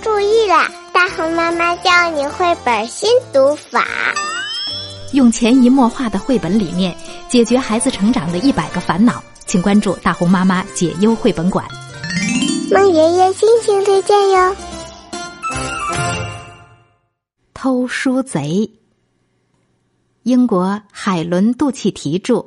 [0.00, 0.70] 注意啦！
[0.92, 3.86] 大红妈妈教你绘本新读法，
[5.12, 6.96] 用潜移默化的绘本理念
[7.28, 9.22] 解决孩子成长的一百个烦恼。
[9.44, 11.66] 请关注大红妈妈解忧绘本馆。
[12.70, 14.56] 孟爷爷心情推荐哟。
[17.52, 18.70] 偷书贼。
[20.22, 22.46] 英国海伦·杜契提著，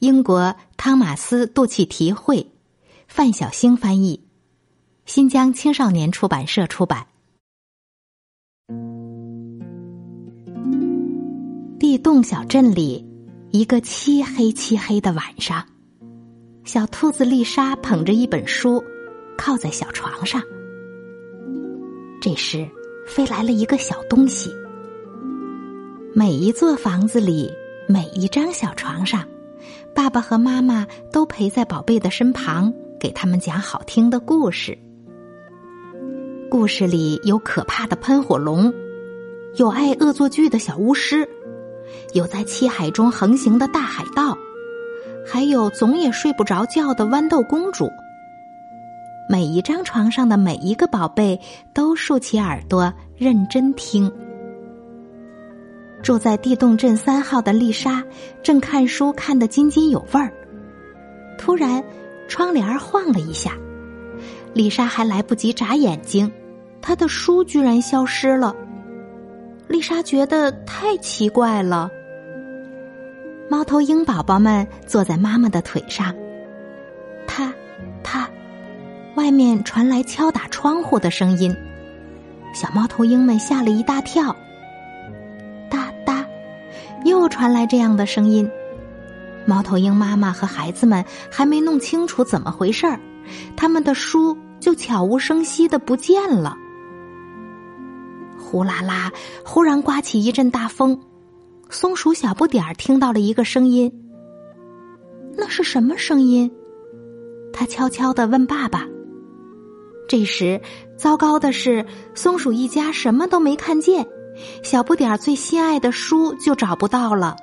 [0.00, 2.50] 英国汤马斯·杜契提绘，
[3.06, 4.23] 范小星翻译，
[5.06, 7.06] 新疆青少年出版社出版。
[11.78, 13.06] 地洞小镇里，
[13.50, 15.62] 一个漆黑漆黑的晚上，
[16.64, 18.82] 小兔子丽莎捧着一本书，
[19.36, 20.40] 靠在小床上。
[22.22, 22.66] 这时，
[23.06, 24.50] 飞来了一个小东西。
[26.14, 27.52] 每一座房子里，
[27.86, 29.28] 每一张小床上，
[29.94, 34.76] 爸爸和妈妈都陪在宝贝的身旁，给他们讲好听的故事。
[36.56, 38.72] 故事里有可怕的喷火龙，
[39.56, 41.28] 有爱恶作剧的小巫师，
[42.12, 44.38] 有在漆海中横行的大海盗，
[45.26, 47.90] 还有总也睡不着觉的豌豆公主。
[49.28, 51.40] 每一张床上的每一个宝贝
[51.72, 54.08] 都竖起耳朵认真听。
[56.04, 58.04] 住在地洞镇三号的丽莎
[58.44, 60.32] 正看书看得津津有味儿，
[61.36, 61.82] 突然
[62.28, 63.58] 窗帘晃了一下，
[64.52, 66.30] 丽莎还来不及眨眼睛，
[66.86, 68.54] 他的书居然消失了。
[69.68, 71.90] 丽莎觉得太奇怪了。
[73.48, 76.14] 猫头鹰宝宝们坐在妈妈的腿上，
[77.26, 77.50] 它，
[78.02, 78.28] 它。
[79.14, 81.56] 外面传来敲打窗户的声音，
[82.52, 84.36] 小猫头鹰们吓了一大跳。
[85.70, 86.26] 哒哒，
[87.06, 88.46] 又传来这样的声音。
[89.46, 93.00] 猫头鹰妈妈和孩子们还没弄清楚怎么回事儿，
[93.56, 96.58] 他们的书就悄无声息的不见了。
[98.44, 99.10] 呼啦啦，
[99.42, 101.00] 忽然刮起一阵大风，
[101.70, 103.90] 松鼠小不点儿听到了一个声音。
[105.36, 106.52] 那是什么声音？
[107.52, 108.86] 他悄悄的问爸爸。
[110.06, 110.60] 这时，
[110.96, 114.06] 糟糕的是，松鼠一家什么都没看见，
[114.62, 117.36] 小不点儿最心爱的书就找不到了。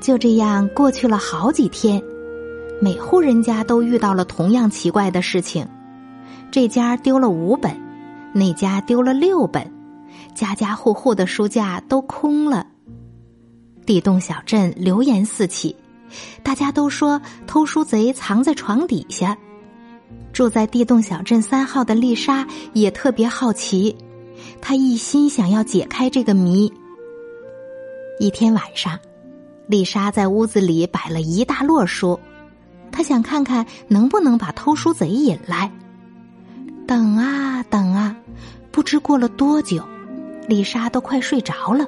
[0.00, 2.02] 就这样过去了好几天，
[2.80, 5.66] 每户人家都遇到了同样奇怪的事情：
[6.50, 7.74] 这家丢了五本，
[8.32, 9.70] 那家丢了六本，
[10.34, 12.66] 家家户户的书架都空了。
[13.84, 15.74] 地洞小镇流言四起，
[16.42, 19.36] 大家都说偷书贼藏在床底下。
[20.32, 23.96] 住在地洞小镇三号的丽莎也特别好奇，
[24.60, 26.72] 她一心想要解开这个谜。
[28.20, 28.96] 一天晚上，
[29.66, 32.18] 丽莎在屋子里摆了一大摞书，
[32.92, 35.72] 她想看看能不能把偷书贼引来。
[36.86, 38.16] 等啊等啊，
[38.70, 39.82] 不知过了多久，
[40.46, 41.84] 丽莎都快睡着了。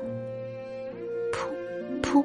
[1.32, 2.24] 噗噗，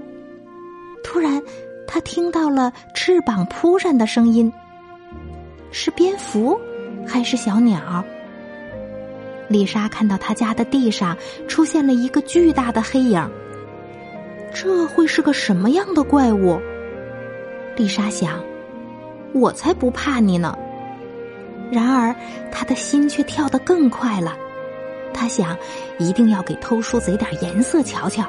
[1.03, 1.41] 突然，
[1.85, 4.51] 她听到了翅膀扑扇的声音。
[5.71, 6.59] 是蝙蝠，
[7.05, 8.03] 还是小鸟？
[9.47, 11.15] 丽莎看到他家的地上
[11.47, 13.29] 出现了一个巨大的黑影，
[14.53, 16.59] 这会是个什么样的怪物？
[17.75, 18.43] 丽莎想，
[19.33, 20.57] 我才不怕你呢。
[21.71, 22.15] 然而，
[22.51, 24.35] 他的心却跳得更快了。
[25.17, 25.57] 他想，
[25.97, 28.23] 一定要给偷书贼点颜色瞧瞧。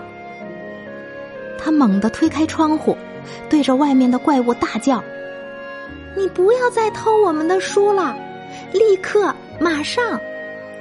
[1.59, 2.97] 他猛地推开窗户，
[3.50, 5.04] 对着外面的怪物大叫。
[6.16, 8.16] 你不要再偷我们的书了！
[8.72, 10.19] 立刻，马上！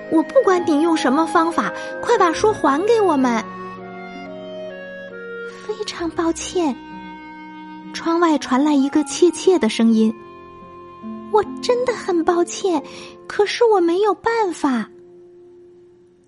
[0.09, 3.43] 我不管你用什么方法，快把书还给我们！
[5.65, 6.75] 非常抱歉。
[7.93, 10.13] 窗外传来一个怯怯的声音
[11.31, 12.81] ：“我真的很抱歉，
[13.27, 14.89] 可是我没有办法。”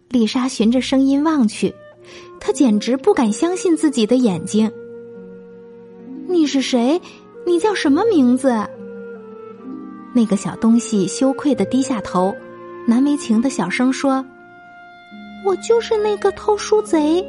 [0.10, 1.74] 丽莎循着声音望去，
[2.40, 4.72] 她简直不敢相信自己的眼睛。
[6.28, 7.00] “你是谁？
[7.46, 8.52] 你叫什么名字？”
[10.14, 12.36] 那个小东西羞愧的低下头，
[12.88, 14.26] 难为情的小声说
[15.46, 17.24] ：“我就是那个偷书贼。”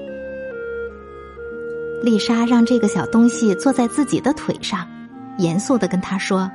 [2.02, 4.88] 丽莎让这个小东西坐在自己的腿上，
[5.36, 6.50] 严肃的跟他说：“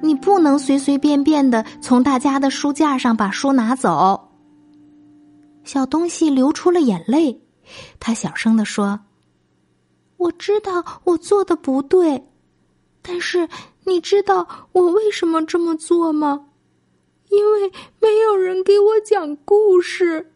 [0.00, 4.24] 你不能随随便便的从大家的书架上把书拿走。”
[5.68, 7.42] 小东西流出了眼泪，
[8.00, 9.00] 他小声的说
[10.16, 12.26] ：“我知道我做的不对。”
[13.04, 13.46] 但是
[13.84, 16.46] 你知道我为什么这么做吗？
[17.28, 17.70] 因为
[18.00, 20.32] 没有人给我讲故事。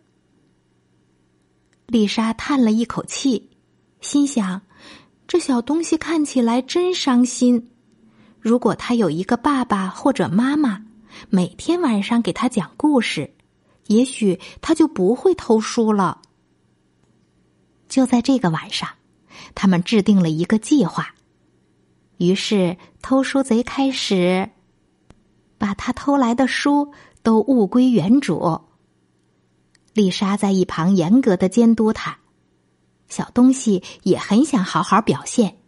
[1.87, 3.49] 丽莎叹了一口气，
[4.03, 4.61] 心想：
[5.27, 7.71] 这小东西看起来真伤心。
[8.39, 10.85] 如果他有一个爸爸或者妈妈，
[11.31, 13.33] 每天晚上给他讲故事，
[13.87, 16.23] 也许他就不会偷书了。
[17.89, 18.89] 就在这个晚上，
[19.55, 21.15] 他们制定了一个计划。
[22.17, 24.51] 于是，偷书贼开始
[25.59, 26.93] 把他偷来的书
[27.23, 28.61] 都物归原主。
[29.93, 32.19] 丽莎在一旁严格的监督他，
[33.09, 35.59] 小东西也很想好好表现。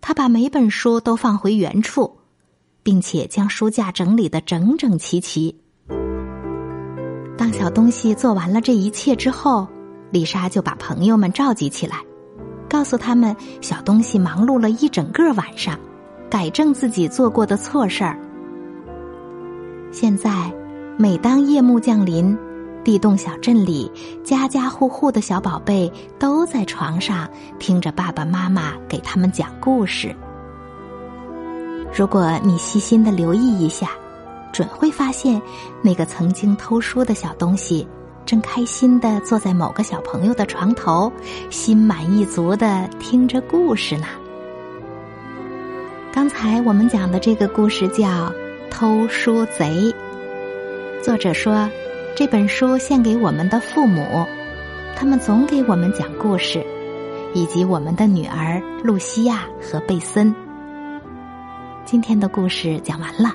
[0.00, 2.18] 他把每本书都放回原处，
[2.82, 5.63] 并且将书架整理的整整齐齐。
[7.36, 9.66] 当小东西做完了这一切之后，
[10.10, 11.96] 丽莎就把朋友们召集起来，
[12.68, 15.78] 告诉他们小东西忙碌了一整个晚上，
[16.30, 18.18] 改正自己做过的错事儿。
[19.90, 20.52] 现在，
[20.96, 22.36] 每当夜幕降临。
[22.84, 23.90] 地洞小镇里，
[24.22, 27.26] 家家户户的小宝贝都在床上
[27.58, 30.14] 听着爸爸妈妈给他们讲故事。
[31.96, 33.88] 如果你细心的留意一下，
[34.54, 35.42] 准会发现，
[35.82, 37.86] 那个曾经偷书的小东西，
[38.24, 41.12] 正开心的坐在某个小朋友的床头，
[41.50, 44.06] 心满意足的听着故事呢。
[46.12, 48.06] 刚才我们讲的这个故事叫
[48.70, 49.92] 《偷书贼》，
[51.02, 51.68] 作者说。
[52.16, 54.24] 这本书献给我们的父母，
[54.94, 56.64] 他们总给我们讲故事，
[57.34, 60.32] 以及我们的女儿露西亚和贝森。
[61.84, 63.34] 今天的故事讲完了，